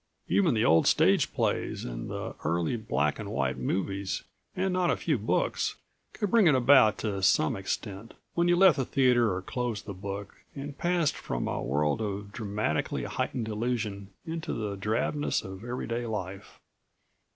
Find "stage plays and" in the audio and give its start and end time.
0.87-2.09